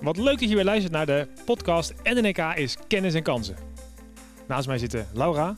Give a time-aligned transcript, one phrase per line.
[0.00, 3.56] Wat leuk dat je weer luistert naar de podcast NNK is Kennis en Kansen.
[4.46, 5.54] Naast mij zitten Laura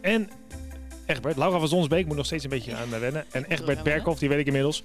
[0.00, 0.30] en
[1.06, 1.36] Egbert.
[1.36, 3.24] Laura van Zonsbeek moet nog steeds een beetje aan wennen.
[3.30, 4.84] En Egbert Berkhoff, die weet ik inmiddels.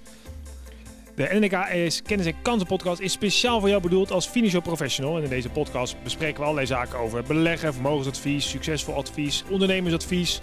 [1.16, 5.17] De NNK is Kennis en Kansen podcast is speciaal voor jou bedoeld als financial professional.
[5.17, 10.41] En in deze podcast bespreken we allerlei zaken over beleggen, vermogensadvies, succesvol advies, ondernemersadvies.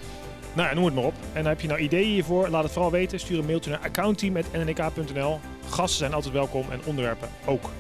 [0.53, 1.15] Nou ja, noem het maar op.
[1.33, 2.49] En heb je nou ideeën hiervoor?
[2.49, 3.21] Laat het vooral weten.
[3.21, 5.41] Stuur een mailtje naar accountteam.nnk.nl.
[5.69, 7.71] Gasten zijn altijd welkom en onderwerpen ook.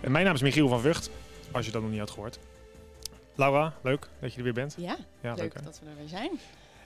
[0.00, 1.10] En mijn naam is Michiel van Vught,
[1.52, 2.38] als je dat nog niet had gehoord.
[3.34, 4.74] Laura, leuk dat je er weer bent.
[4.78, 6.30] Ja, Ja, leuk dat we er weer zijn.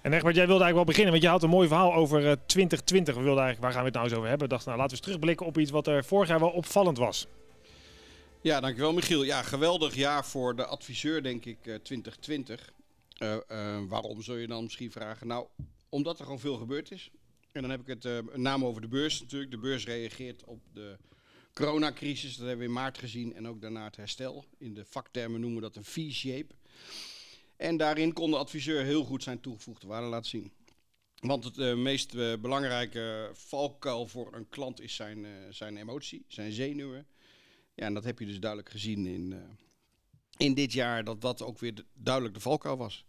[0.02, 2.32] En Egbert, jij wilde eigenlijk wel beginnen, want je had een mooi verhaal over eh,
[2.46, 3.14] 2020.
[3.14, 4.48] We wilden eigenlijk, waar gaan we het nou eens over hebben?
[4.48, 6.98] We dachten, nou, laten we eens terugblikken op iets wat er vorig jaar wel opvallend
[6.98, 7.26] was.
[8.40, 9.22] Ja, dankjewel Michiel.
[9.22, 12.72] Ja, geweldig jaar voor de adviseur, denk ik, eh, 2020.
[13.18, 15.26] Eh, eh, waarom zul je dan misschien vragen?
[15.26, 15.46] Nou,
[15.88, 17.10] omdat er gewoon veel gebeurd is.
[17.52, 19.50] En dan heb ik het eh, met name over de beurs natuurlijk.
[19.50, 20.96] De beurs reageert op de
[21.52, 22.36] coronacrisis.
[22.36, 23.34] Dat hebben we in maart gezien.
[23.34, 24.44] En ook daarna het herstel.
[24.58, 26.54] In de vaktermen noemen we dat een V-shape.
[27.56, 30.52] En daarin kon de adviseur heel goed zijn toegevoegde waarde laten zien.
[31.20, 36.24] Want het eh, meest eh, belangrijke valkuil voor een klant is zijn, eh, zijn emotie,
[36.28, 37.06] zijn zenuwen.
[37.74, 39.34] Ja, en dat heb je dus duidelijk gezien in,
[40.36, 43.04] in dit jaar, dat dat ook weer de- duidelijk de valkuil was.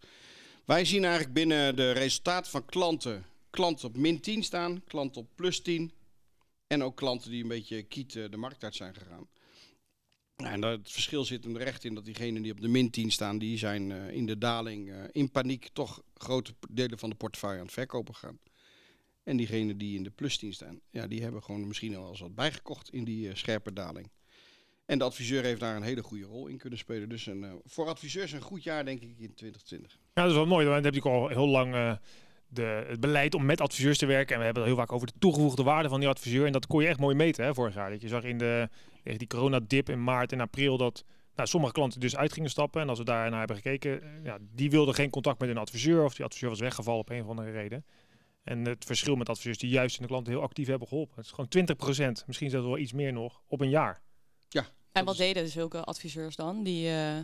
[0.65, 5.27] Wij zien eigenlijk binnen de resultaten van klanten, klanten op min 10 staan, klanten op
[5.35, 5.91] plus 10.
[6.73, 9.27] En ook klanten die een beetje kiet de markt uit zijn gegaan.
[10.35, 12.89] En dat, het verschil zit hem er echt in dat diegenen die op de min
[12.89, 17.09] 10 staan, die zijn eh, in de daling eh, in paniek toch grote delen van
[17.09, 18.39] de portefeuille aan het verkopen gaan.
[19.23, 22.19] En diegenen die in de plus 10 staan, ja, die hebben gewoon misschien al eens
[22.19, 24.11] wat bijgekocht in die eh, scherpe daling.
[24.85, 27.09] En de adviseur heeft daar een hele goede rol in kunnen spelen.
[27.09, 29.91] Dus een, voor adviseurs een goed jaar, denk ik, in 2020.
[30.13, 31.99] Ja, dat is wel mooi, dan heb je al heel lang
[32.53, 34.33] de, het beleid om met adviseurs te werken.
[34.33, 36.45] En we hebben het heel vaak over de toegevoegde waarde van die adviseur.
[36.45, 37.89] En dat kon je echt mooi meten hè, vorig jaar.
[37.89, 38.69] Dat je zag in de,
[39.03, 41.03] echt die coronadip in maart en april dat
[41.35, 42.81] nou, sommige klanten dus uit gingen stappen.
[42.81, 46.03] En als we daarnaar hebben gekeken, eh, ja, die wilden geen contact met een adviseur.
[46.03, 47.85] Of die adviseur was weggevallen op een of andere reden.
[48.43, 51.15] En het verschil met adviseurs die juist in de klanten heel actief hebben geholpen.
[51.15, 54.01] Het is gewoon 20%, misschien zelfs wel iets meer nog, op een jaar.
[54.93, 56.63] En wat deden zulke adviseurs dan?
[56.63, 57.17] Die, eh,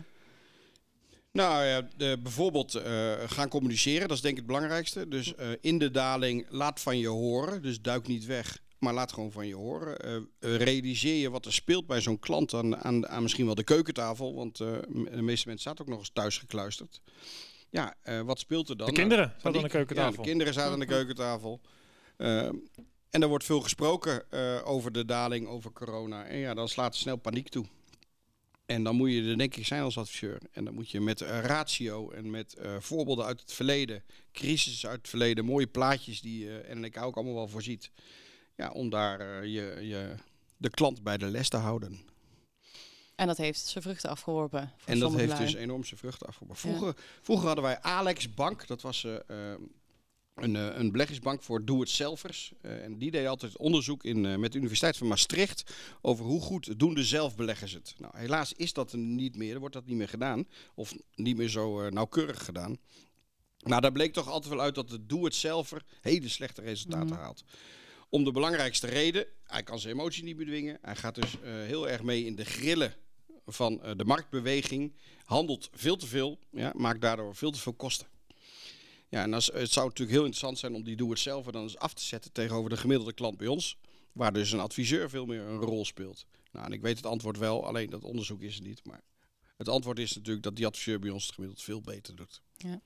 [1.32, 5.08] Nou ja, de, bijvoorbeeld eh, gaan communiceren, dat is denk ik het belangrijkste.
[5.08, 9.12] Dus eh, in de daling laat van je horen, dus duik niet weg, maar laat
[9.12, 9.98] gewoon van je horen.
[9.98, 13.64] Eh, realiseer je wat er speelt bij zo'n klant aan, aan, aan misschien wel de
[13.64, 17.00] keukentafel, want de meeste mensen zaten ook nog eens thuis gekluisterd.
[17.70, 18.86] Ja, wat speelt er dan?
[18.86, 20.12] De Nou, kinderen zaten aan de keukentafel.
[20.12, 21.60] Ja, de kinderen zaten aan de keukentafel.
[23.10, 24.32] En er wordt veel gesproken
[24.64, 26.24] over de daling, over corona.
[26.24, 27.66] En ja, dan slaat snel paniek toe.
[28.70, 30.40] En dan moet je er denk ik zijn als adviseur.
[30.52, 34.86] En dan moet je met eh, ratio en met eh, voorbeelden uit het verleden, crisis
[34.86, 37.90] uit het verleden, mooie plaatjes die eh NNK ook allemaal wel voorziet.
[38.56, 40.14] Ja, om daar je, je,
[40.56, 42.00] de klant bij de les te houden.
[43.14, 44.72] en dat heeft zijn vruchten afgeworpen.
[44.84, 45.44] En dat heeft lui.
[45.44, 46.60] dus enorm zijn vruchten afgeworpen.
[46.60, 49.54] Vroeger, vroeger hadden wij Alex Bank, dat was eh,
[50.42, 52.52] een, eh, een beleggingsbank voor doe-het-zelvers.
[52.60, 56.40] Eh, en die deed altijd onderzoek in, eh, met de Universiteit van Maastricht over hoe
[56.40, 57.94] goed doen de zelfbeleggers het.
[57.98, 60.46] Nou, helaas is dat niet meer, er wordt dat niet meer gedaan.
[60.74, 62.78] Of niet meer zo nauwkeurig gedaan.
[63.66, 67.18] Maar daar bleek toch altijd wel uit dat de doe-het-zelver hele slechte resultaten Mhm.
[67.18, 67.44] haalt.
[68.08, 70.78] Om de belangrijkste reden, hij kan zijn emotie niet bedwingen.
[70.82, 72.94] Hij gaat dus heel erg mee in de grillen
[73.46, 74.94] van de marktbeweging.
[75.24, 78.06] Handelt veel te veel, ja, maakt daardoor veel te veel kosten.
[79.10, 81.94] Ja, en als, het zou natuurlijk heel interessant zijn om die doe-het-zelf dan eens af
[81.94, 83.76] te zetten tegenover de gemiddelde klant bij ons.
[84.12, 86.26] Waar dus een adviseur veel meer een rol speelt.
[86.52, 88.84] Nou, en ik weet het antwoord wel, alleen dat onderzoek is er niet.
[88.84, 89.02] Maar
[89.56, 92.42] het antwoord is natuurlijk dat die adviseur bij ons het gemiddeld veel beter doet.
[92.56, 92.80] Ja.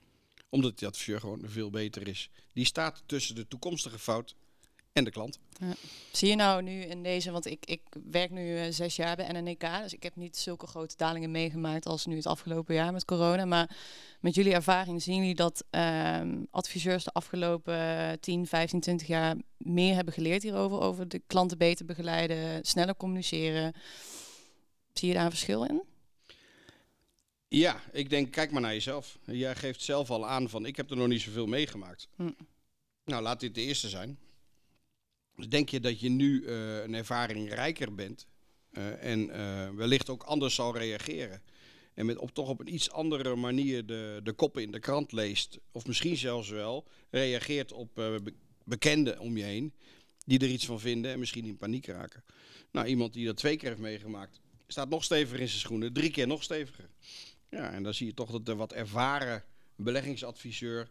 [0.49, 2.31] Omdat die adviseur gewoon veel beter is.
[2.53, 4.35] Die staat tussen de toekomstige fout
[4.95, 5.39] en de klant.
[6.13, 9.33] Zie je nou nu in deze, want ik, ik werk nu eh, zes jaar bij
[9.33, 13.05] NNK, dus ik heb niet zulke grote dalingen meegemaakt als nu het afgelopen jaar met
[13.05, 13.45] corona.
[13.45, 13.77] Maar
[14.21, 19.95] met jullie ervaring zien jullie dat ehm, adviseurs de afgelopen 10, 15, 20 jaar meer
[19.95, 23.73] hebben geleerd hierover, over de klanten beter begeleiden, sneller communiceren.
[24.93, 25.83] Zie je daar een verschil in?
[27.49, 29.19] Ja, ik denk, kijk maar naar jezelf.
[29.25, 32.09] Jij geeft zelf al aan van, ik heb er nog niet zoveel meegemaakt.
[32.17, 32.31] Hm.
[33.05, 34.19] Nou, laat dit de eerste zijn.
[35.37, 38.27] Dus denk je dat je nu eh, een ervaring rijker bent
[38.71, 41.43] eh, en eh, wellicht ook anders zal reageren.
[41.95, 45.59] En met toch op een iets andere manier de, de koppen in de krant leest.
[45.73, 48.35] Of misschien zelfs wel reageert op be-
[48.65, 49.75] bekenden om je heen.
[50.27, 52.25] Die er iets van vinden en misschien in paniek raken.
[52.71, 54.41] Nou, iemand die dat twee keer heeft meegemaakt.
[54.67, 55.93] Staat nog steviger in zijn schoenen.
[55.93, 56.91] Drie keer nog steviger.
[57.51, 59.45] Ja, en dan zie je toch dat de wat ervaren
[59.77, 60.91] beleggingsadviseur.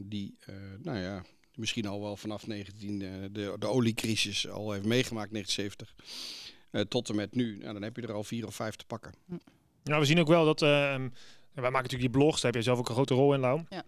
[0.00, 0.36] die,
[0.82, 1.24] nou ja,
[1.56, 5.94] misschien al wel vanaf 19, eh, de, de oliecrisis al heeft meegemaakt, 1970.
[6.70, 7.58] eh, tot en met nu.
[7.58, 9.12] Nou, dan heb je er al vier of vijf te pakken.
[9.84, 10.62] Nou, we zien ook wel dat...
[10.62, 11.08] ehm,
[11.54, 13.60] wij maken natuurlijk die blogs, daar heb je zelf ook een grote rol in, Lau.
[13.68, 13.84] Ja.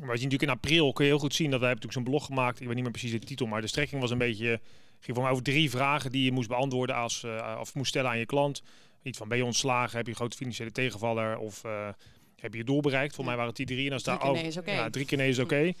[0.00, 2.08] Maar we zien natuurlijk in april, kun je heel goed zien dat wij hebben natuurlijk
[2.10, 2.60] zo'n blog gemaakt.
[2.60, 4.60] Ik weet niet meer precies de titel, maar de strekking was een beetje...
[5.00, 8.10] ging voor mij over drie vragen die je moest beantwoorden als, eh, of moest stellen
[8.10, 8.62] aan je klant.
[9.02, 9.96] Iets van, ben je ontslagen?
[9.96, 11.38] Heb je een grote financiële tegenvaller?
[11.38, 11.88] Of eh,
[12.36, 13.14] heb je je doel bereikt?
[13.14, 13.84] Voor mij waren het die drie.
[13.84, 14.70] En dan Drie staat keer ook, nee is oké.
[14.72, 15.72] Ja, drie keer nee is oké.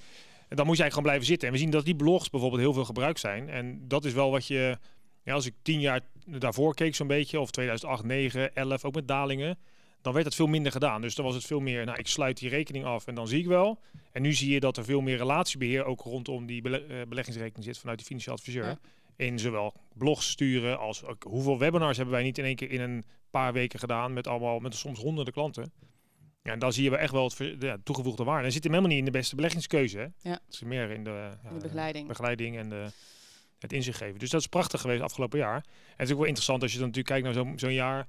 [0.50, 1.48] En dan moet je eigenlijk gewoon blijven zitten.
[1.48, 3.48] En we zien dat die blogs bijvoorbeeld heel veel gebruikt zijn.
[3.48, 4.78] En dat is wel wat je...
[5.24, 9.08] Ja, als ik tien jaar daarvoor keek zo'n beetje, of 2008, 9, 11, ook met
[9.08, 9.58] dalingen,
[10.00, 11.00] dan werd het veel minder gedaan.
[11.00, 13.38] Dus dan was het veel meer, nou, ik sluit die rekening af en dan zie
[13.38, 13.80] ik wel.
[14.12, 17.64] En nu zie je dat er veel meer relatiebeheer ook rondom die bele- eh, beleggingsrekening
[17.64, 18.64] zit vanuit die financieel adviseur.
[18.64, 18.78] Ja.
[19.16, 22.80] In zowel blogs sturen als ook hoeveel webinars hebben wij niet in één keer in
[22.80, 25.72] een paar weken gedaan met allemaal, met soms honderden klanten.
[26.42, 28.46] Ja, en dan zie je echt wel het ja, toegevoegde waarde.
[28.46, 29.98] En zit hem helemaal niet in de beste beleggingskeuze.
[29.98, 30.06] Hè?
[30.30, 30.40] Ja.
[30.44, 32.08] Het is meer in de, ja, de begeleiding.
[32.08, 32.86] begeleiding en de,
[33.58, 34.18] het inzicht geven.
[34.18, 35.54] Dus dat is prachtig geweest afgelopen jaar.
[35.54, 38.08] En het is ook wel interessant als je dan natuurlijk kijkt naar zo'n zo'n jaar.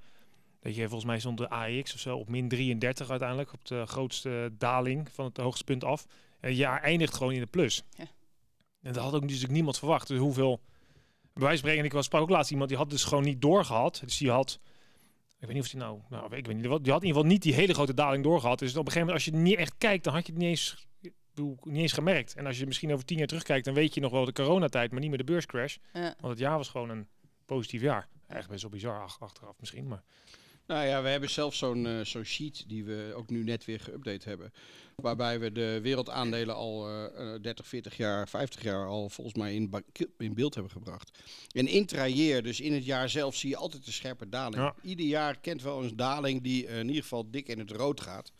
[0.60, 3.54] Dat je volgens mij stond de AX of zo op min 33 uiteindelijk.
[3.54, 6.06] Op de grootste daling van het hoogste punt af.
[6.40, 7.84] En het jaar eindigt gewoon in de plus.
[7.90, 8.06] Ja.
[8.82, 10.08] En dat had ook natuurlijk niemand verwacht.
[10.08, 10.62] Dus hoeveel...
[11.34, 13.42] Bij wijze van spreken, ik was sprak ook laatst iemand die had dus gewoon niet
[13.42, 14.02] doorgehad.
[14.04, 14.60] Dus die had...
[15.42, 16.00] Ik weet niet of die nou...
[16.10, 18.24] nou ik weet niet, wat- die had in ieder geval niet die hele grote daling
[18.24, 18.60] doorgehad.
[18.60, 20.50] Dus op een gegeven moment, als je niet echt kijkt, dan had je het niet
[20.50, 20.88] eens,
[21.34, 22.36] bedoel, niet eens gemerkt.
[22.36, 24.92] En als je misschien over tien jaar terugkijkt, dan weet je nog wel de coronatijd,
[24.92, 25.78] maar niet meer de beurscrash.
[25.94, 26.02] Ja.
[26.02, 27.08] Want het jaar was gewoon een
[27.46, 28.08] positief jaar.
[28.28, 30.04] Echt best wel bizar ach- achteraf misschien, maar...
[30.66, 33.80] Nou ja, we hebben zelf zo'n eh, zo'n sheet die we ook nu net weer
[33.80, 34.54] geüpdate hebben.
[34.96, 39.56] Waarbij we de wereldaandelen al eh, eh, 30, 40 jaar, 50 jaar al volgens mij
[39.56, 39.84] in,
[40.18, 41.20] in beeld hebben gebracht.
[41.52, 44.56] En intrayear, dus in het jaar zelf, zie je altijd een scherpe daling.
[44.56, 44.76] Ja.
[44.82, 48.02] Ieder jaar kent wel een daling die eh, in ieder geval dik in het rood
[48.02, 48.32] gaat.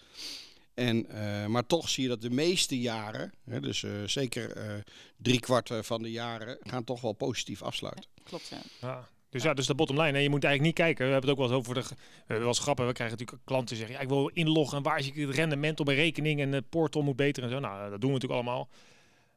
[0.74, 4.74] En, eh, maar toch zie je dat de meeste jaren, hè, dus eh, zeker eh
[5.18, 8.06] drie kwart eh, van de jaren, gaan toch wel positief afsluiten.
[8.24, 8.62] Klopt, ja.
[8.82, 9.10] Ja.
[9.32, 10.18] Dus ja, dus de bottom line.
[10.18, 11.06] En je moet eigenlijk niet kijken.
[11.06, 11.82] We hebben het ook wel eens over de.
[11.82, 12.88] We hebben wel eens grappen.
[12.88, 14.78] We krijgen natuurlijk klanten die zeggen: ja, ik wil inloggen.
[14.78, 16.40] En waar zie ik het rendement op mijn rekening?
[16.40, 17.60] En de portal moet beter en zo.
[17.60, 18.70] Nou, dat doen we natuurlijk allemaal.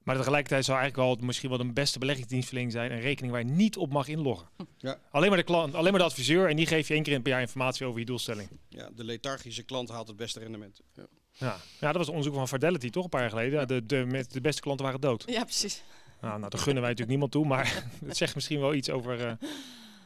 [0.03, 2.93] Maar tegelijkertijd zou eigenlijk wel misschien wel de beste beleggingsdienstverlening zijn.
[2.93, 4.49] Een rekening waar je niet op mag inloggen.
[4.79, 4.99] Ja.
[5.11, 6.49] Alleen maar de klant, alleen maar de adviseur.
[6.49, 8.49] En die geeft je één keer per jaar informatie over je doelstelling.
[8.69, 10.81] Ja, de lethargische klant haalt het beste rendement.
[10.95, 11.07] Ja.
[11.33, 13.69] Ja, ja dat was onderzoek van Fidelity toch een paar jaar geleden.
[13.69, 15.25] De, de, met de beste klanten waren dood.
[15.27, 15.83] Ja, precies.
[16.21, 19.27] Nou, nou, dat gunnen wij natuurlijk niemand toe, maar het zegt misschien wel iets over
[19.27, 19.33] eh,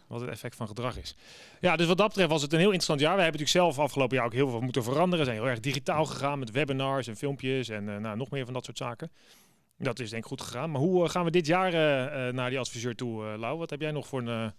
[0.08, 1.14] wat het effect van gedrag is.
[1.60, 3.16] Ja, dus wat dat betreft was het een heel interessant jaar.
[3.16, 5.18] We hebben natuurlijk zelf afgelopen jaar ook heel veel moeten veranderen.
[5.18, 8.44] We zijn heel erg digitaal gegaan met webinars en filmpjes en eh, nou, nog meer
[8.44, 9.10] van dat soort zaken.
[9.78, 10.70] Dat is denk ik goed gegaan.
[10.70, 13.58] Maar hoe eh, gaan we dit jaar eh, naar die adviseur toe, Lau?
[13.58, 14.52] Wat heb jij nog voor een...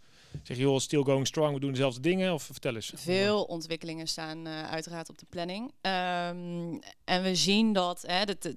[0.43, 2.33] zeg je, joh, still going strong, we doen dezelfde dingen?
[2.33, 2.91] Of vertel eens.
[2.95, 5.71] Veel ontwikkelingen staan eh, uiteraard op de planning.
[5.81, 8.55] Ehm, en we zien dat, hè, dat-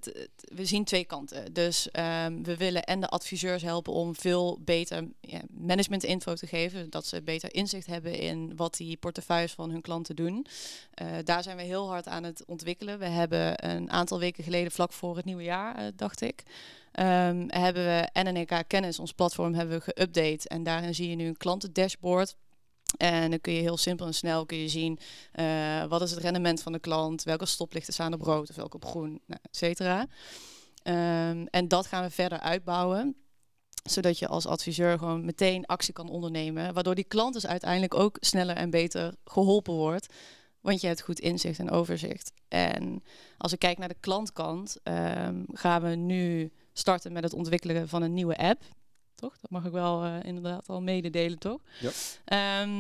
[0.55, 1.53] we zien twee kanten.
[1.53, 6.47] Dus ehm, we willen en de adviseurs helpen om veel beter ja, management info te
[6.47, 6.91] geven.
[6.91, 10.47] Dat ze beter inzicht hebben in wat die portefeuilles van hun klanten doen.
[10.95, 12.99] Eh, daar zijn we heel hard aan het ontwikkelen.
[12.99, 16.43] We hebben een aantal weken geleden, vlak voor het nieuwe jaar, eh, dacht ik.
[16.93, 20.47] Ehm, hebben we NNK Kennis, ons platform, hebben we geüpdate.
[20.47, 22.37] En daarin zie je nu een klantendashboard.
[22.97, 24.99] En dan kun je heel simpel en snel kun je zien
[25.33, 28.77] eh, wat is het rendement van de klant, welke stoplichten staan op rood of welke
[28.77, 30.07] op groen, nou, et cetera.
[30.83, 33.17] Ehm, en dat gaan we verder uitbouwen
[33.83, 36.75] zodat je als adviseur gewoon meteen actie kan ondernemen.
[36.75, 40.15] Waardoor die klant dus uiteindelijk ook sneller en beter geholpen wordt.
[40.61, 42.33] Want je hebt goed inzicht en overzicht.
[42.49, 43.03] En
[43.39, 48.03] als ik kijk naar de klantkant, ehm, gaan we nu starten met het ontwikkelen van
[48.03, 48.63] een nieuwe app.
[49.15, 49.39] Toch?
[49.41, 51.61] Dat mag ik wel eh, inderdaad al mededelen, toch?
[51.81, 51.91] Ja.
[52.25, 52.71] Ehm,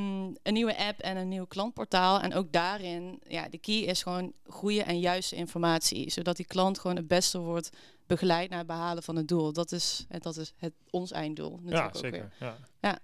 [0.42, 2.20] een nieuwe app en een nieuw klantportaal.
[2.20, 6.10] En ook daarin, ja, de key is gewoon goede en juiste informatie.
[6.10, 7.70] Zodat die klant gewoon het beste wordt
[8.06, 9.52] begeleid naar het behalen van het doel.
[9.52, 11.50] Dat is, en dat is het, ons einddoel.
[11.50, 12.32] Ja, natuurlijk ook zeker.
[12.38, 12.54] weer.
[12.80, 12.98] Ja.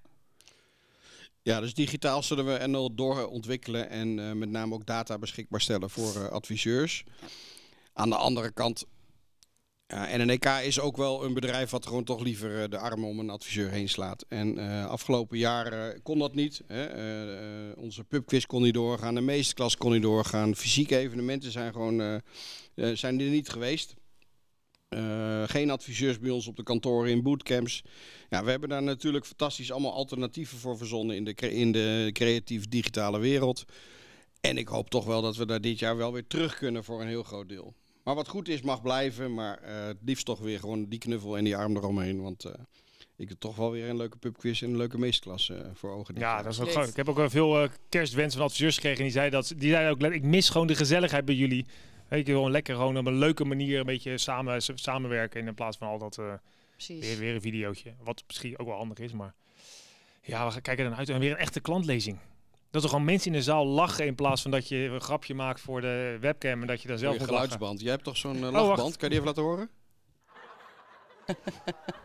[1.43, 5.91] Ja, dus digitaal zullen we NL doorontwikkelen en eh, met name ook data beschikbaar stellen
[5.91, 7.05] voor eh, adviseurs.
[7.93, 8.85] Aan de andere kant,
[9.89, 13.19] ja, NNEK is ook wel een bedrijf wat gewoon toch liever eh, de armen om
[13.19, 14.25] een adviseur heen slaat.
[14.29, 16.63] En eh, afgelopen jaren kon dat niet.
[16.67, 16.85] Hè.
[16.85, 20.55] Eh, eh, onze pubquiz kon niet doorgaan, de meesterklas kon niet doorgaan.
[20.55, 22.15] Fysieke evenementen zijn gewoon eh,
[22.75, 23.95] eh, zijn er niet geweest.
[24.89, 27.83] Eh, geen adviseurs bij ons op de kantoren in bootcamps.
[28.29, 32.69] Ja, we hebben daar natuurlijk fantastisch allemaal alternatieven voor verzonnen in de, in de creatief
[32.69, 33.65] digitale wereld.
[34.41, 37.01] En ik hoop toch wel dat we daar dit jaar wel weer terug kunnen voor
[37.01, 37.75] een heel groot deel.
[38.09, 39.35] Maar wat goed is, mag blijven.
[39.35, 42.23] Maar eh, het liefst toch weer gewoon die knuffel en die arm eromheen.
[42.23, 42.53] Want eh,
[43.19, 46.15] ik heb toch wel weer een leuke pubquiz en een leuke meesterklas eh, voor ogen.
[46.15, 46.89] dit Ja, dat is ook gewoon.
[46.89, 48.99] Ik heb ook wel veel eh, kerstwensen van adviseurs gekregen.
[48.99, 51.67] En die zeiden dat die zeiden ook, ik mis gewoon de gezelligheid bij jullie.
[52.09, 55.77] Weet je, gewoon lekker gewoon op een leuke manier een beetje samen, samenwerken in plaats
[55.77, 56.33] van al dat eh,
[56.71, 57.01] Precies.
[57.01, 57.95] weer, weer een videootje.
[58.03, 59.35] Wat misschien ook wel handig is, maar
[60.23, 61.09] ja, we gaan kijken naar uit.
[61.09, 62.19] En weer een echte klantlezing.
[62.71, 65.35] Dat er gewoon mensen in de zaal lachen in plaats van dat je een grapje
[65.35, 67.49] maakt voor de webcam en dat je daar zelf Mooie moet lachen.
[67.49, 67.81] geluidsband.
[67.81, 68.53] Jij hebt toch zo'n wacht.
[68.53, 68.97] lachband?
[68.97, 69.71] Kan je die even laten horen?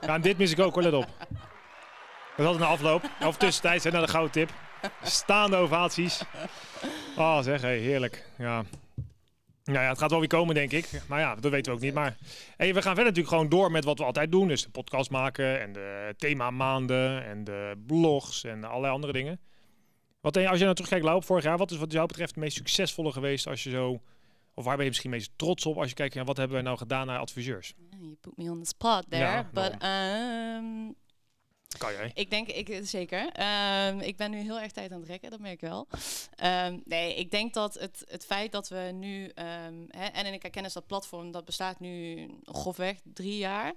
[0.02, 1.08] Ja, en dit mis ik ook, hoor, let op.
[2.38, 4.52] Dat had een afloop, of tussentijds, naar de gouden tip.
[5.04, 6.22] Staande ovaties.
[7.18, 8.30] Oh, zeg, hey, heerlijk.
[8.38, 8.64] Ja.
[9.64, 10.90] Nou ja, het gaat wel weer komen, denk ik.
[11.08, 11.94] Maar ja, dat weten we ook niet.
[11.94, 12.18] Maar
[12.58, 14.48] hey, we gaan verder natuurlijk gewoon door met wat we altijd doen.
[14.48, 19.40] Dus de podcast maken en de themamaanden en de blogs en allerlei andere dingen.
[20.24, 22.30] Wat, eh, als je nou terugkijkt, Lau, op vorig jaar, wat is wat jou betreft
[22.30, 24.02] het meest succesvolle geweest als je zo...
[24.54, 26.66] Of waar ben je misschien meest trots op als je kijkt, ja, wat hebben wij
[26.66, 27.74] nou gedaan naar adviseurs?
[27.90, 29.24] You put me on the spot there.
[29.24, 30.96] Ja, but um,
[31.78, 32.12] Kan jij?
[32.14, 33.30] ik denk, ik, zeker.
[33.32, 35.88] Ehm, ik ben nu heel erg tijd aan het rekken, dat merk ik wel.
[36.36, 39.28] Ehm, nee, ik denk dat het, het feit dat we nu...
[39.28, 43.74] ehm hè, en ik kennis dat platform, dat bestaat nu grofweg drie jaar.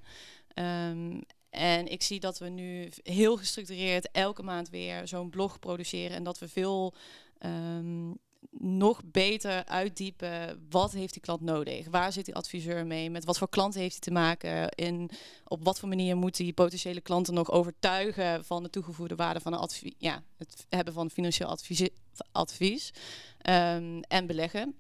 [0.48, 1.20] Ehm,
[1.56, 6.16] en ik zie dat we nu heel gestructureerd elke maand weer zo'n blog produceren.
[6.16, 6.94] En dat we veel
[7.38, 8.10] ehm,
[8.58, 10.66] nog beter uitdiepen.
[10.70, 11.86] Wat heeft die klant nodig?
[11.90, 13.10] Waar zit die adviseur mee?
[13.10, 14.68] Met wat voor klanten heeft hij te maken?
[14.68, 15.10] In,
[15.44, 19.52] op wat voor manier moet die potentiële klanten nog overtuigen van de toegevoegde waarde van
[19.52, 21.88] een ja, het hebben van financieel advies,
[22.32, 22.92] advies
[23.38, 24.74] ehm, en beleggen.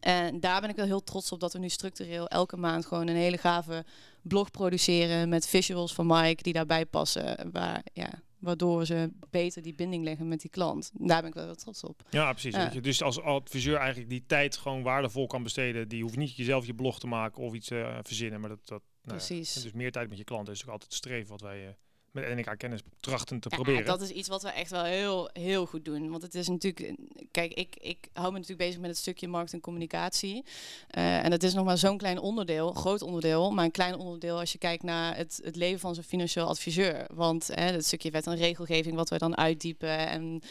[0.00, 3.08] En daar ben ik wel heel trots op dat we nu structureel elke maand gewoon
[3.08, 3.84] een hele gave
[4.22, 7.50] blog produceren met visuals van Mike die daarbij passen.
[7.52, 10.90] Waar, ja, waardoor ze beter die binding leggen met die klant.
[10.94, 12.02] Daar ben ik wel heel trots op.
[12.10, 12.72] Ja, precies.
[12.72, 15.88] Je dus als adviseur eigenlijk die tijd gewoon waardevol kan besteden.
[15.88, 18.40] Die hoeft niet jezelf je blog te maken of iets eh verzinnen.
[18.40, 19.62] Maar dat, dat nou ja, Precies.
[19.62, 21.72] dus meer tijd met je klanten is ook altijd het streven wat wij eh,
[22.10, 23.86] met NK Kennis trachten te Ja, proberen.
[23.86, 26.10] dat is iets wat we echt wel heel, heel goed doen.
[26.10, 26.94] Want het is natuurlijk,
[27.30, 30.44] kijk, ik, ik hou me natuurlijk bezig met het stukje markt en communicatie.
[30.88, 34.38] Eh, en dat is nog maar zo'n klein onderdeel, groot onderdeel, maar een klein onderdeel
[34.38, 37.06] als je kijkt naar het, het leven van zo'n financieel adviseur.
[37.14, 39.98] Want hè, dat stukje wet en regelgeving wat wij dan uitdiepen.
[40.08, 40.42] En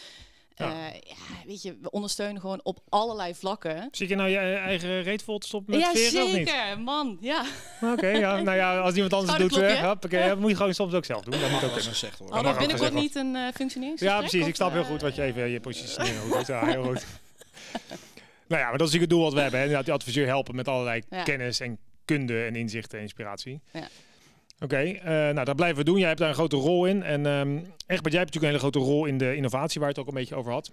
[0.57, 0.67] Ja.
[0.67, 0.87] ja.
[1.03, 3.87] ja, weet je, we ondersteunen gewoon op allerlei vlakken.
[3.91, 6.49] Zit je nou je eigen reet vol te stoppen met ja, veren of niet?
[6.49, 7.17] zeker, man.
[7.21, 7.45] Ja.
[7.81, 8.39] Oké, ja.
[8.47, 9.87] Nou ja, als iemand anders het doet, Schouderklopje, eh, hè?
[9.87, 11.39] hoppakee, dat moet je gewoon soms ook zelf doen.
[11.39, 12.35] Dat moet ook gezegd worden.
[12.35, 13.95] Hadden we ook binnenkort niet een uh?
[13.95, 14.45] Ja, precies.
[14.45, 16.47] Ik snap heel goed wat je even je positionering goed.
[16.47, 17.05] Ja, heel goed.
[18.47, 19.59] nou ja, maar dat is natuurlijk het doel wat we hebben.
[19.59, 19.83] Hè.
[19.83, 21.23] Die adviseur helpen met allerlei Ja.
[21.23, 23.61] kennis en kunde en inzichten en inspiratie.
[23.73, 23.87] Ja.
[24.59, 25.97] Oké, eh, nou dat blijven we doen.
[25.97, 27.03] Jij hebt daar een grote rol in.
[27.03, 29.99] En ehm Egbert, jij hebt natuurlijk een hele grote rol in de innovatie waar het
[29.99, 30.71] ook een beetje over had.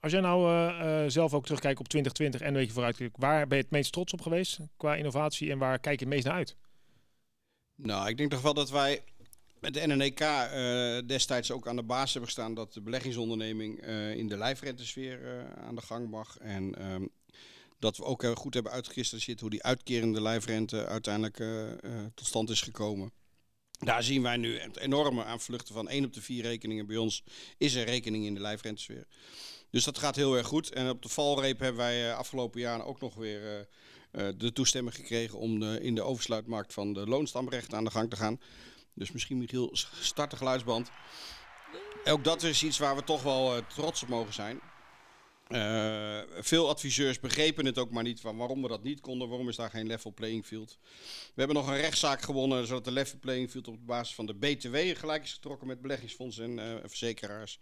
[0.00, 3.46] Als jij nou eh, eh, zelf ook terugkijkt op 2020 en een beetje vooruit, waar
[3.46, 6.26] ben je het meest trots op geweest qua innovatie en waar kijk je het meest
[6.26, 6.56] naar uit?
[7.74, 9.02] Nou, ik denk toch wel dat wij
[9.60, 10.18] met de NNEK
[11.06, 15.82] destijds ook aan de basis hebben gestaan dat de beleggingsonderneming in de lijfrentesfeer aan de
[15.82, 16.38] gang mag.
[16.38, 17.04] En ehm,
[17.84, 21.78] dat we ook heel goed hebben uitgekristalliseerd hoe die uitkerende lijfrente uiteindelijk eh, eh,
[22.14, 23.12] tot stand is gekomen.
[23.78, 27.24] Daar zien wij nu het enorme aanvluchten van 1 op de 4 rekeningen bij ons
[27.58, 29.06] is een rekening in de lijfrentesfeer.
[29.70, 30.72] Dus dat gaat heel erg goed.
[30.72, 33.60] En op de valreep hebben wij eh, afgelopen jaren ook nog weer eh,
[34.28, 38.10] eh, de toestemming gekregen om de, in de oversluitmarkt van de loonstamrechten aan de gang
[38.10, 38.40] te gaan.
[38.94, 40.90] Dus misschien Michiel, start de geluidsband.
[42.04, 44.60] Ook dat is iets waar we toch wel eh, trots op mogen zijn.
[45.54, 49.28] Eh, veel adviseurs begrepen het ook maar niet van waarom we dat niet konden.
[49.28, 50.78] Waarom is daar geen level playing field?
[51.06, 54.34] We hebben nog een rechtszaak gewonnen zodat de level playing field op basis van de
[54.34, 57.58] BTW gelijk is getrokken met beleggingsfondsen en eh, verzekeraars.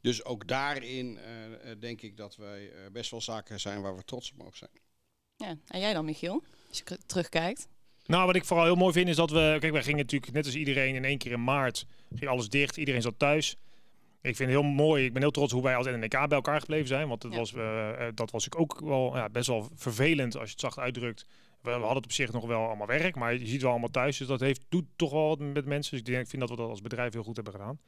[0.00, 4.04] Dus ook daarin eh, denk ik dat wij eh, best wel zaken zijn waar we
[4.04, 4.70] trots op mogen zijn.
[5.36, 5.56] Ja.
[5.66, 6.42] En jij dan, Michiel?
[6.68, 7.68] Als je terugkijkt.
[8.06, 9.56] Nou, wat ik vooral heel mooi vind is dat we...
[9.60, 11.86] Kijk, wij gingen natuurlijk net als iedereen in één keer in maart...
[12.14, 13.56] ging alles dicht, iedereen zat thuis.
[14.22, 16.60] Ik vind het heel mooi, ik ben heel trots hoe wij als NNK bij elkaar
[16.60, 17.08] gebleven zijn.
[17.08, 17.38] Want dat, Ja.
[17.38, 20.60] was, eh, eh, dat was natuurlijk ook wel ja, best wel vervelend als je het
[20.60, 21.26] zacht uitdrukt.
[21.60, 23.90] We, we hadden het op zich nog wel allemaal werk, maar je ziet wel allemaal
[23.90, 24.16] thuis.
[24.16, 25.90] Dus dat heeft, doet toch wel wat met mensen.
[25.90, 27.78] Dus ik, denk, ik vind dat we dat als bedrijf heel goed hebben gedaan.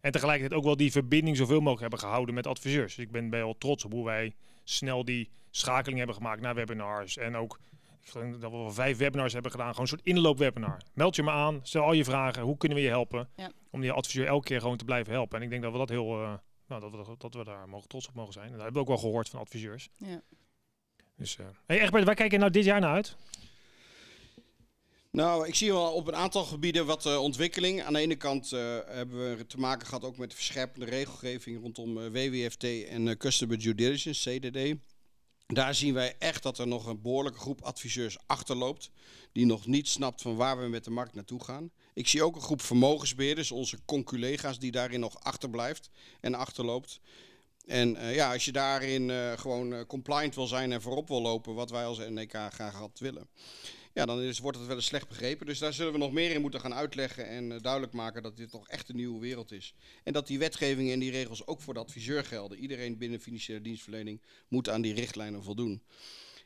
[0.00, 2.94] En tegelijkertijd ook wel die verbinding zoveel mogelijk hebben gehouden met adviseurs.
[2.94, 7.16] Dus ik ben wel trots op hoe wij snel die schakeling hebben gemaakt naar webinars.
[7.16, 7.58] En ook
[8.04, 9.68] ik denk dat we wel vijf webinars hebben gedaan.
[9.68, 10.82] Gewoon een soort inloopwebinar.
[10.94, 12.42] Meld je me aan, stel al je vragen.
[12.42, 13.28] Hoe kunnen we je helpen?
[13.36, 13.50] Ja.
[13.70, 15.38] Om die adviseur elke keer gewoon te blijven helpen.
[15.38, 16.34] En ik denk dat we dat heel, eh,
[16.66, 18.46] nou, dat we, dat we daar mogen trots op mogen zijn.
[18.46, 19.88] En dat hebben we ook wel gehoord van adviseurs.
[19.96, 20.22] Ja.
[21.16, 23.16] Dus, eh hey Egbert, waar kijk je nou dit jaar naar uit?
[25.10, 27.82] Nou, ik zie wel op een aantal gebieden wat eh, ontwikkeling.
[27.82, 31.98] Aan de ene kant eh, hebben we te maken gehad ook met verscherpende regelgeving rondom
[31.98, 34.74] eh, WWFT en eh, Customer Due Diligence, CDD.
[35.54, 38.90] Daar zien wij echt dat er nog een behoorlijke groep adviseurs achterloopt.
[39.32, 41.70] Die nog niet snapt van waar we met de markt naartoe gaan.
[41.94, 45.90] Ik zie ook een groep vermogensbeheerders, onze conculega's, die daarin nog achterblijft
[46.20, 47.00] en achterloopt.
[47.66, 51.22] En eh, ja, als je daarin eh, gewoon eh, compliant wil zijn en voorop wil
[51.22, 53.28] lopen, wat wij als NEK graag had willen,
[53.98, 55.46] ja, dan is, wordt het wel eens slecht begrepen.
[55.46, 58.36] Dus daar zullen we nog meer in moeten gaan uitleggen en eh, duidelijk maken dat
[58.36, 59.74] dit toch echt een nieuwe wereld is.
[60.04, 62.58] En dat die wetgeving en die regels ook voor de adviseur gelden.
[62.58, 65.82] Iedereen binnen financiële dienstverlening moet aan die richtlijnen voldoen.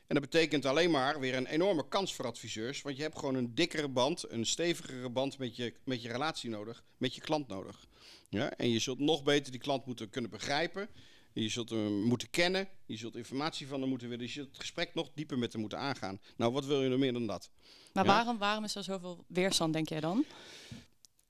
[0.06, 2.82] En dat betekent alleen maar weer een enorme kans voor adviseurs.
[2.82, 6.50] Want je hebt gewoon een dikkere band, een stevigere band met je, met je relatie
[6.50, 7.87] nodig, met je klant nodig.
[8.28, 8.56] Ja?
[8.56, 10.88] En je zult nog beter die klant moeten kunnen begrijpen.
[11.34, 14.58] Je zult hem moeten kennen, je zult informatie van hem moeten willen, je zult het
[14.60, 16.20] gesprek nog dieper met hem moeten aangaan.
[16.36, 17.50] Nou, wat wil je nog meer dan dat?
[17.92, 18.10] Maar Ja.
[18.12, 20.24] waarom, waarom is er zoveel weerstand, denk jij dan?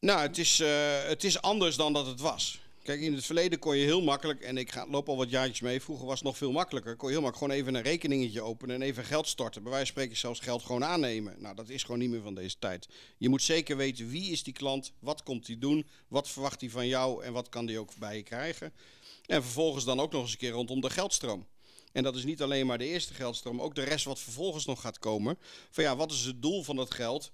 [0.00, 2.61] Nou, het is, eh, het is anders dan dat het was.
[2.83, 5.61] Kijk, in het verleden kon je heel makkelijk, en ik ga, loop al wat jaartjes
[5.61, 8.43] mee, vroeger was het nog veel makkelijker, kon je heel makkelijk gewoon even een rekeningetje
[8.43, 9.62] openen en even geld storten.
[9.62, 11.35] Bij wijze van spreken zelfs geld gewoon aannemen.
[11.39, 12.89] Nou, dat is gewoon niet meer van deze tijd.
[13.19, 16.71] Je moet zeker weten wie is die klant, wat komt hij doen, wat verwacht hij
[16.71, 18.73] van jou en wat kan hij ook bij je krijgen.
[19.27, 21.47] En vervolgens dan ook nog eens een keer rondom de geldstroom.
[21.93, 24.81] En dat is niet alleen maar de eerste geldstroom, ook de rest wat vervolgens nog
[24.81, 25.39] gaat komen.
[25.71, 27.33] Van ja, wat is het doel van dat geld?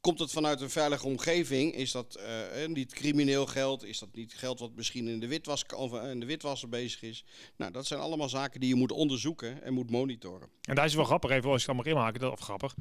[0.00, 1.74] Komt het vanuit een veilige omgeving?
[1.74, 3.84] Is dat eh, niet crimineel geld?
[3.84, 7.02] Is dat niet geld wat misschien in de, witwas, of eh, in de witwassen bezig
[7.02, 7.24] is?
[7.56, 10.48] Nou, dat zijn allemaal zaken die je moet onderzoeken en moet monitoren.
[10.62, 12.74] En daar is het wel grappig, even als ik dat mag inhaken, dat- of grappig.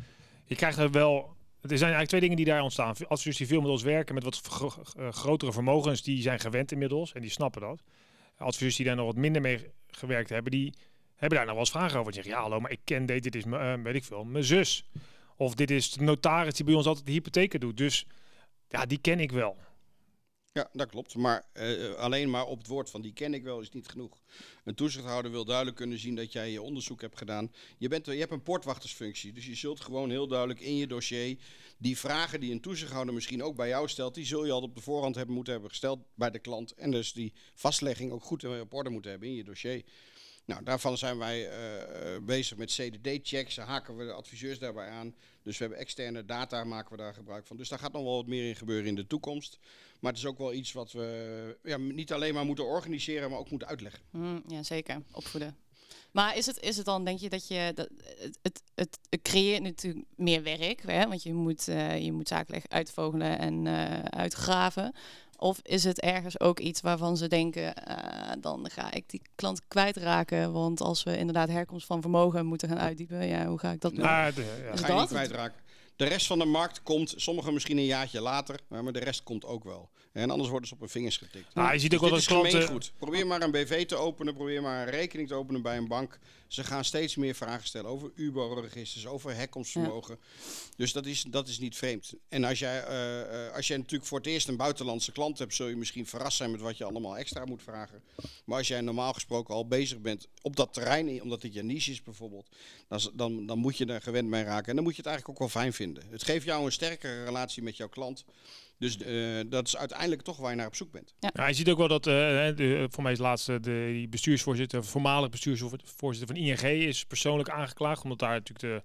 [0.45, 1.35] Je krijgt er wel...
[1.61, 2.95] Er zijn eigenlijk twee dingen die daar ontstaan.
[3.07, 4.41] Adviseurs die veel met ons werken, met wat
[4.97, 7.81] eh, grotere vermogens, die zijn gewend inmiddels en die snappen dat.
[8.37, 10.73] Adviseurs die daar nog wat minder mee gewerkt hebben, die
[11.15, 12.11] hebben daar nog wel eens vragen over.
[12.11, 13.43] Die zeggen, ja hallo, maar ik ken dit, dit is,
[13.83, 14.89] weet ik veel, mijn zus.
[15.35, 17.77] Of dit is de notaris die bij ons altijd de hypotheken doet.
[17.77, 18.05] Dus
[18.69, 19.57] ja, die ken ik wel.
[20.51, 21.15] Ja, dat klopt.
[21.15, 24.21] Maar eh, alleen maar op het woord van die ken ik wel is niet genoeg.
[24.63, 27.51] Een toezichthouder wil duidelijk kunnen zien dat jij je onderzoek hebt gedaan.
[27.77, 29.33] Je, bent, je hebt een poortwachtersfunctie.
[29.33, 31.37] Dus je zult gewoon heel duidelijk in je dossier
[31.77, 34.75] die vragen die een toezichthouder misschien ook bij jou stelt, die zul je al op
[34.75, 36.71] de voorhand hebben moeten hebben gesteld bij de klant.
[36.71, 39.83] En dus die vastlegging ook goed op orde moeten hebben in je dossier.
[40.45, 43.57] Nou, daarvan zijn wij eh, bezig met CDD-checks.
[43.57, 45.15] Haken we de adviseurs daarbij aan.
[45.43, 47.57] Dus we hebben externe data, maken we daar gebruik van.
[47.57, 49.59] Dus daar gaat nog wel wat meer in gebeuren in de toekomst.
[49.99, 53.39] Maar het is ook wel iets wat we ja, niet alleen maar moeten organiseren, maar
[53.39, 54.01] ook moeten uitleggen.
[54.11, 55.01] Hm, ja, zeker.
[55.11, 55.57] Opvoeden.
[56.15, 57.71] Maar is het, is het dan, denk je, dat je...
[57.75, 57.89] Dat,
[58.41, 61.07] het, het, het, creëert natuurlijk meer werk, hè?
[61.07, 64.93] want je moet, eh, je moet zakelijk uitvogelen en eh, uitgraven.
[65.37, 69.61] Of is het ergens ook iets waarvan ze denken, eh, dan ga ik die klant
[69.67, 70.51] kwijtraken.
[70.51, 73.91] Want als we inderdaad herkomst van vermogen moeten gaan uitdiepen, ja, hoe ga ik dat
[73.91, 74.01] doen?
[74.01, 74.71] De- ja.
[74.71, 75.07] Is ga je niet dat?
[75.07, 75.63] kwijtraken.
[75.95, 79.45] De rest van de markt komt, sommigen misschien een jaartje later, maar de rest komt
[79.45, 79.89] ook wel.
[80.11, 81.53] En anders worden ze op hun vingers getikt.
[81.53, 82.59] Nou, je ziet ook Dus wel dit dat klanten...
[82.61, 82.91] gemeengoed.
[82.97, 86.19] Probeer maar een BV te openen, probeer maar een rekening te openen bij een bank.
[86.47, 90.19] Ze gaan steeds meer vragen stellen over UBO-registers, over herkomstvermogen.
[90.77, 92.13] Dus dat is, dat is niet vreemd.
[92.29, 95.55] En als jij, eh, eh, als jij natuurlijk voor het eerst een buitenlandse klant hebt,
[95.55, 98.03] zul je misschien verrast zijn met wat je allemaal extra moet vragen.
[98.45, 101.91] Maar als jij normaal gesproken al bezig bent op dat terrein, omdat dit je niche
[101.91, 102.47] is bijvoorbeeld,
[102.87, 104.69] dan, dan, dan moet je er gewend mee raken.
[104.69, 105.84] En dan moet je het eigenlijk ook wel fijn vinden.
[105.93, 108.25] Het geeft jou een sterkere relatie met jouw klant.
[108.77, 111.15] Dus eh, dat is uiteindelijk toch waar je naar op zoek bent.
[111.19, 114.85] Ja, je ziet ook wel dat, eh, de, voor mij is laatste de die bestuursvoorzitter,
[114.85, 118.83] voormalig bestuursvoorzitter van ING is persoonlijk aangeklaagd, omdat daar natuurlijk de,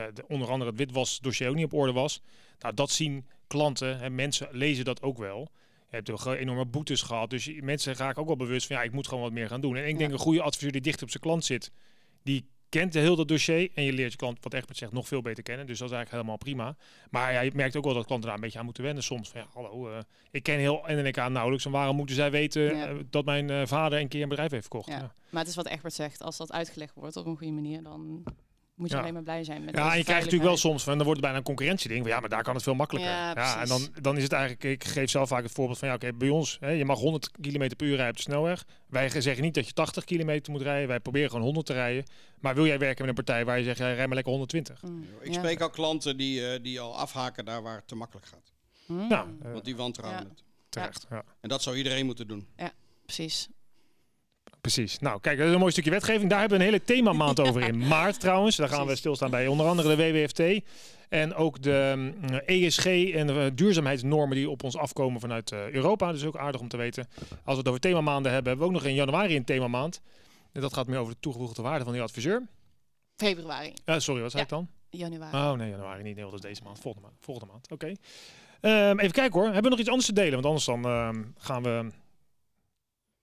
[0.00, 2.20] de, de onder andere het witwasdossier ook niet op orde was.
[2.58, 5.50] Nou, dat zien klanten en mensen lezen dat ook wel.
[5.90, 8.92] Je hebt ook enorme boetes gehad, dus mensen raken ook wel bewust van ja, ik
[8.92, 9.76] moet gewoon wat meer gaan doen.
[9.76, 9.98] En ik Ja.
[9.98, 11.70] denk een goede adviseur die dicht op zijn klant zit,
[12.22, 15.22] die kent heel dat dossier en je leert je klant, wat Egbert zegt, nog veel
[15.22, 15.66] beter kennen.
[15.66, 16.76] Dus dat is eigenlijk helemaal prima.
[17.10, 19.28] Maar ja, je merkt ook wel dat klanten daar een beetje aan moeten wennen soms.
[19.30, 19.98] Van, ja, hallo, eh,
[20.30, 21.64] ik ken heel NNK nauwelijks.
[21.64, 22.86] En waarom moeten zij weten Ja.
[22.88, 24.88] eh, dat mijn eh, vader een keer een bedrijf heeft verkocht?
[24.88, 24.96] Ja.
[24.98, 27.82] Ja, Maar het is wat Egbert zegt, als dat uitgelegd wordt op een goede manier,
[27.82, 28.22] dan
[28.74, 29.00] moet je Ja.
[29.00, 31.12] alleen maar blij zijn met Ja, en je krijgt natuurlijk wel soms van, dan wordt
[31.12, 32.00] het bijna een concurrentieding.
[32.02, 33.10] Van, ja, maar daar kan het veel makkelijker.
[33.12, 35.88] Ja, Ja, en dan, dan is het eigenlijk, ik geef zelf vaak het voorbeeld van,
[35.88, 38.64] ja, oké, bij ons, hè, je mag 100 km per uur rijden op de snelweg.
[38.86, 40.88] Wij zeggen niet dat je 80 kilometer moet rijden.
[40.88, 42.04] Wij proberen gewoon 100 te rijden.
[42.40, 44.82] Maar wil jij werken met een partij waar je zegt, ja, rij maar lekker 120?
[44.82, 45.32] Mm, Ik ja.
[45.32, 48.52] spreek al klanten die, eh, die al afhaken daar waar het te makkelijk gaat.
[48.86, 50.28] Mm, Nou, eh, Want die wantrouwen Ja.
[50.28, 50.42] het.
[50.68, 51.06] terecht.
[51.10, 51.22] Ja.
[51.40, 52.46] En dat zou iedereen moeten doen.
[53.06, 53.48] precies.
[54.62, 54.98] Precies.
[54.98, 56.30] Nou, kijk, dat is een mooi stukje wetgeving.
[56.30, 58.56] Daar hebben we een hele themamaand over in maart trouwens.
[58.56, 60.64] Daar gaan we stilstaan bij onder andere de WWFT.
[61.08, 66.12] En ook de mm, ESG en de duurzaamheidsnormen die op ons afkomen vanuit eh, Europa.
[66.12, 67.08] Dus ook aardig om te weten.
[67.28, 70.00] Als we het over themamaanden hebben, hebben we ook nog in januari een themamaand.
[70.52, 72.42] En dat gaat meer over de toegevoegde waarde van die adviseur.
[73.16, 74.56] Februari, Eh, sorry, wat zei Ja.
[74.56, 74.68] ik dan?
[75.00, 75.36] januari.
[75.36, 76.14] Oh nee, januari niet.
[76.16, 76.78] Nee, dat is deze maand.
[76.80, 77.18] Volgende maand.
[77.20, 77.70] Volgende maand.
[77.70, 77.92] Oké.
[78.60, 79.44] Ehm, even kijken hoor.
[79.44, 80.32] Hebben we nog iets anders te delen?
[80.32, 81.86] Want anders dan ehm, gaan we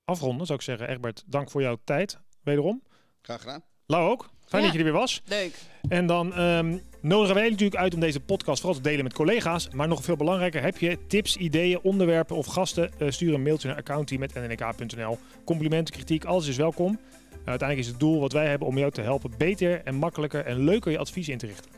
[0.09, 0.89] afronden, zou ik zeggen.
[0.89, 2.19] Egbert, dank voor jouw tijd.
[2.43, 2.83] Wederom.
[3.21, 3.63] Graag gedaan.
[3.85, 4.29] Lau ook.
[4.45, 4.67] Fijn Ja.
[4.69, 5.21] dat je er weer was.
[5.25, 5.57] Leuk.
[5.89, 9.69] En dan ehm, nodigen wij natuurlijk uit om deze podcast vooral te delen met collega's.
[9.69, 12.91] Maar nog veel belangrijker, heb je tips, ideeën, onderwerpen of gasten?
[12.99, 15.17] eh, stuur een mailtje naar accountie.nnk.nl.
[15.45, 16.91] Complimenten, kritiek, alles is welkom.
[16.91, 20.45] Uh, uiteindelijk is het doel wat wij hebben om jou te helpen beter en makkelijker
[20.45, 21.71] en leuker je advies in te richten.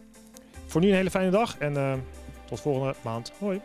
[0.66, 1.94] Voor nu een hele fijne dag en eh,
[2.46, 3.32] tot volgende maand.
[3.40, 3.62] Hoi.